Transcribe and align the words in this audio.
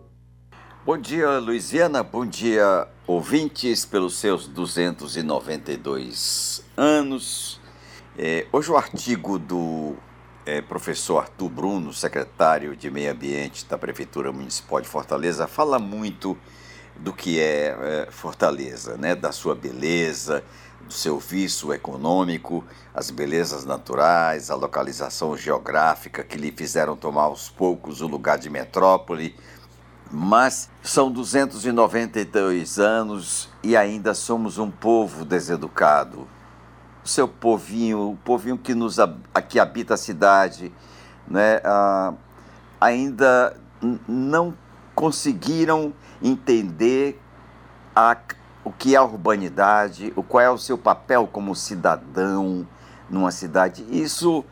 Bom 0.85 0.99
dia, 0.99 1.40
Luiziana. 1.40 2.04
Bom 2.04 2.28
dia, 2.28 2.88
ouvintes, 3.08 3.85
pelos 3.85 4.17
seus 4.17 4.47
292 4.47 6.63
anos. 6.78 7.60
É, 8.19 8.46
hoje 8.51 8.69
o 8.69 8.78
artigo 8.78 9.39
do 9.39 9.96
é, 10.46 10.62
professor 10.62 11.17
Arthur 11.17 11.49
Bruno, 11.49 11.92
secretário 11.92 12.76
de 12.76 12.92
Meio 12.92 13.12
Ambiente 13.12 13.65
da 13.65 13.79
Prefeitura 13.79 14.31
Municipal 14.31 14.79
de 14.79 14.87
Fortaleza, 14.87 15.47
fala 15.47 15.79
muito 15.79 16.38
do 17.01 17.11
que 17.11 17.39
é, 17.39 18.05
é 18.07 18.07
Fortaleza, 18.11 18.95
né? 18.95 19.15
da 19.15 19.31
sua 19.31 19.55
beleza, 19.55 20.43
do 20.85 20.93
seu 20.93 21.17
vício 21.19 21.73
econômico, 21.73 22.63
as 22.93 23.09
belezas 23.09 23.65
naturais, 23.65 24.51
a 24.51 24.55
localização 24.55 25.35
geográfica 25.35 26.23
que 26.23 26.37
lhe 26.37 26.51
fizeram 26.51 26.95
tomar 26.95 27.23
aos 27.23 27.49
poucos 27.49 28.01
o 28.01 28.07
lugar 28.07 28.37
de 28.37 28.49
metrópole. 28.49 29.35
Mas 30.11 30.69
são 30.83 31.09
292 31.09 32.77
anos 32.77 33.49
e 33.63 33.77
ainda 33.77 34.13
somos 34.13 34.57
um 34.57 34.69
povo 34.69 35.23
deseducado, 35.23 36.27
o 37.03 37.07
seu 37.07 37.27
povinho, 37.27 38.11
o 38.11 38.17
povinho 38.17 38.57
que 38.57 38.75
nos 38.75 38.97
aqui 39.33 39.57
habita 39.57 39.93
a 39.93 39.97
cidade, 39.97 40.71
né, 41.27 41.61
ah, 41.63 42.13
ainda 42.79 43.57
não 44.07 44.53
conseguiram 45.01 45.95
entender 46.21 47.19
a, 47.95 48.15
o 48.63 48.71
que 48.71 48.94
é 48.94 48.99
a 48.99 49.03
urbanidade, 49.03 50.13
o 50.16 50.21
qual 50.21 50.43
é 50.43 50.49
o 50.52 50.59
seu 50.59 50.77
papel 50.77 51.25
como 51.25 51.55
cidadão 51.55 52.67
numa 53.09 53.31
cidade. 53.31 53.83
Isso, 53.89 54.45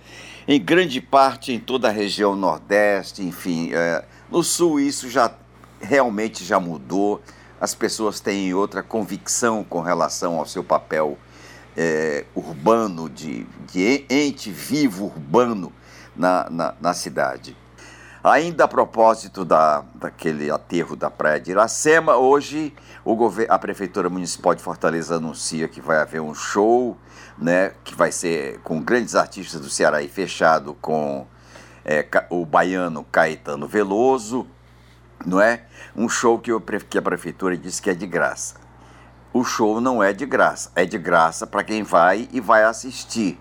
em 0.47 0.59
grande 0.59 0.99
parte, 1.01 1.53
em 1.53 1.59
toda 1.59 1.89
a 1.89 1.91
região 1.91 2.35
Nordeste, 2.35 3.21
enfim, 3.21 3.69
é, 3.71 4.03
no 4.31 4.41
Sul 4.43 4.79
isso 4.79 5.07
já 5.07 5.31
realmente 5.79 6.43
já 6.43 6.59
mudou. 6.59 7.21
As 7.61 7.75
pessoas 7.75 8.19
têm 8.19 8.51
outra 8.51 8.81
convicção 8.81 9.63
com 9.63 9.81
relação 9.81 10.39
ao 10.39 10.47
seu 10.47 10.63
papel 10.63 11.15
é, 11.77 12.25
urbano, 12.33 13.07
de, 13.07 13.45
de 13.71 14.03
ente 14.09 14.49
vivo 14.49 15.05
urbano 15.05 15.71
na, 16.15 16.49
na, 16.49 16.73
na 16.81 16.93
cidade. 16.95 17.55
Ainda 18.23 18.65
a 18.65 18.67
propósito 18.67 19.45
da, 19.45 19.83
daquele 19.95 20.51
aterro 20.51 20.95
da 20.95 21.09
praia 21.09 21.39
de 21.39 21.51
Iracema, 21.51 22.15
hoje 22.15 22.73
o 23.05 23.17
a 23.47 23.57
Prefeitura 23.57 24.09
Municipal 24.09 24.53
de 24.53 24.61
Fortaleza 24.61 25.15
anuncia 25.15 25.67
que 25.67 25.79
vai 25.79 25.97
haver 25.97 26.21
um 26.21 26.33
show, 26.33 26.97
né, 27.37 27.73
que 27.83 27.95
vai 27.95 28.11
ser 28.11 28.59
com 28.59 28.81
grandes 28.81 29.15
artistas 29.15 29.61
do 29.61 29.69
Ceará 29.69 30.01
e 30.01 30.09
fechado 30.09 30.73
com 30.81 31.25
é, 31.85 32.05
o 32.29 32.45
baiano 32.45 33.05
Caetano 33.05 33.67
Veloso, 33.67 34.45
não 35.25 35.39
é? 35.41 35.63
Um 35.95 36.07
show 36.07 36.39
que, 36.39 36.51
eu, 36.51 36.61
que 36.61 36.97
a 36.97 37.01
Prefeitura 37.01 37.57
disse 37.57 37.81
que 37.81 37.89
é 37.89 37.93
de 37.93 38.05
graça 38.05 38.55
o 39.31 39.43
show 39.43 39.79
não 39.79 40.01
é 40.01 40.11
de 40.11 40.25
graça. 40.25 40.71
É 40.75 40.85
de 40.85 40.97
graça 40.97 41.45
para 41.45 41.63
quem 41.63 41.83
vai 41.83 42.27
e 42.31 42.39
vai 42.39 42.63
assistir. 42.63 43.39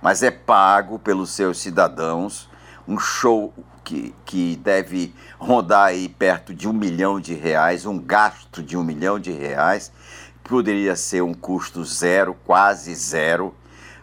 Mas 0.00 0.22
é 0.22 0.30
pago 0.30 0.98
pelos 0.98 1.30
seus 1.30 1.60
cidadãos. 1.60 2.48
Um 2.86 2.98
show 2.98 3.52
que, 3.88 4.14
que 4.26 4.56
deve 4.56 5.14
rondar 5.38 5.86
aí 5.86 6.10
perto 6.10 6.54
de 6.54 6.68
um 6.68 6.74
milhão 6.74 7.18
de 7.18 7.32
reais, 7.32 7.86
um 7.86 7.98
gasto 7.98 8.62
de 8.62 8.76
um 8.76 8.84
milhão 8.84 9.18
de 9.18 9.32
reais. 9.32 9.90
Poderia 10.44 10.94
ser 10.94 11.22
um 11.22 11.32
custo 11.32 11.82
zero, 11.86 12.36
quase 12.44 12.94
zero. 12.94 13.54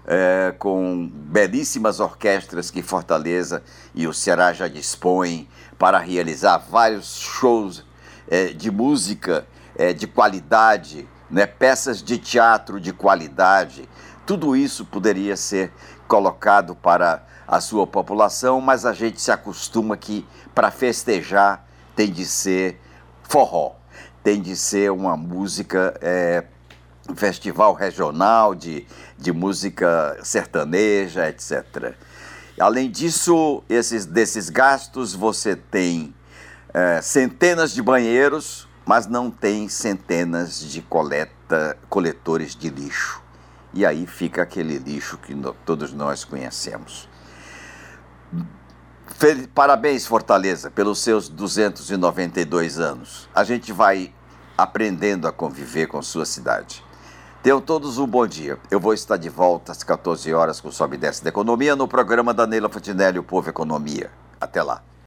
É, 0.08 0.54
com 0.60 1.10
belíssimas 1.12 2.00
orquestras 2.00 2.70
que 2.70 2.84
Fortaleza 2.84 3.64
e 3.94 4.06
o 4.06 4.14
Ceará 4.14 4.54
já 4.54 4.68
dispõem 4.68 5.48
para 5.80 5.98
realizar 5.98 6.60
vários 6.60 7.18
shows 7.18 7.84
é, 8.28 8.54
de 8.54 8.70
música 8.70 9.48
é, 9.76 9.94
de 9.94 10.06
qualidade 10.06 11.08
né, 11.30 11.48
peças 11.48 12.04
de 12.04 12.20
teatro 12.20 12.80
de 12.80 12.94
qualidade, 12.94 13.90
tudo 14.26 14.56
isso 14.56 14.86
poderia 14.86 15.36
ser 15.36 15.72
colocado 16.08 16.76
para 16.76 17.24
a 17.48 17.60
sua 17.60 17.86
população, 17.86 18.60
mas 18.60 18.86
a 18.86 18.94
gente 18.94 19.22
se 19.22 19.32
acostuma 19.32 19.96
que 19.96 20.26
para 20.54 20.72
festejar 20.72 21.66
tem 21.96 22.12
de 22.12 22.26
ser 22.26 22.80
forró, 23.24 23.76
tem 24.24 24.42
de 24.42 24.56
ser 24.56 24.92
uma 24.92 25.16
música, 25.16 25.94
é, 26.02 26.44
festival 27.16 27.74
regional 27.74 28.56
de, 28.56 28.86
de 29.18 29.32
música 29.32 30.18
sertaneja, 30.24 31.30
etc. 31.30 31.94
Além 32.60 32.90
disso, 32.90 33.64
esses, 33.70 34.06
desses 34.06 34.50
gastos, 34.50 35.14
você 35.14 35.56
tem 35.56 36.14
é, 36.74 37.02
centenas 37.02 37.72
de 37.74 37.82
banheiros, 37.82 38.68
mas 38.86 39.08
não 39.08 39.30
tem 39.30 39.68
centenas 39.68 40.60
de 40.60 40.82
coleta, 40.82 41.78
coletores 41.90 42.56
de 42.56 42.70
lixo. 42.70 43.25
E 43.76 43.86
aí 43.86 44.08
fica 44.08 44.42
aquele 44.42 44.78
lixo 44.78 45.18
que 45.18 45.36
no, 45.36 45.54
todos 45.66 45.92
nós 45.92 46.24
conhecemos. 46.24 47.10
Parabéns, 49.54 50.08
Fortaleza, 50.08 50.72
pelos 50.72 51.00
seus 51.00 51.28
292 51.28 52.80
anos. 52.80 53.30
A 53.36 53.44
gente 53.44 53.74
vai 53.74 54.14
aprendendo 54.58 55.28
a 55.28 55.32
conviver 55.34 55.88
com 55.88 56.02
sua 56.02 56.26
cidade. 56.26 56.82
Tenham 57.44 57.60
todos 57.60 57.98
um 57.98 58.08
bom 58.08 58.26
dia. 58.26 58.58
Eu 58.72 58.80
vou 58.80 58.94
estar 58.94 59.18
de 59.18 59.28
volta 59.28 59.74
às 59.74 59.84
14 59.84 60.34
horas 60.34 60.62
com 60.62 60.70
o 60.70 60.72
Sobe 60.72 60.96
e 60.96 61.00
Desce 61.00 61.22
da 61.22 61.30
Economia 61.30 61.76
no 61.76 61.86
programa 61.86 62.34
da 62.34 62.48
Neila 62.48 62.70
Fontinelli, 62.70 63.20
o 63.20 63.24
Povo 63.24 63.50
Economia. 63.50 64.10
Até 64.40 64.64
lá. 64.64 64.82